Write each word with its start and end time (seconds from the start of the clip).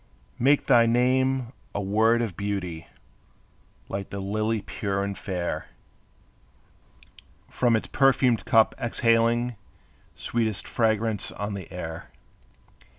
Make 0.39 0.65
thy 0.65 0.87
name 0.87 1.53
a 1.75 1.79
word 1.79 2.23
of 2.23 2.35
beauty, 2.35 2.87
Like 3.87 4.09
the 4.09 4.19
lily 4.19 4.63
pure 4.63 5.03
and 5.03 5.15
fair, 5.15 5.67
From 7.51 7.75
its 7.75 7.85
perfumed 7.85 8.43
cup 8.43 8.73
exhaling 8.79 9.57
Sweetest 10.15 10.67
fragrance 10.67 11.31
on 11.31 11.53
the 11.53 11.71
air. 11.71 12.09